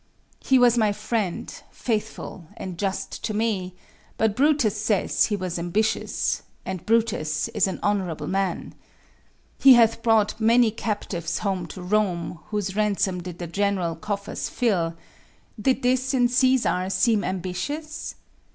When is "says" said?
4.83-5.25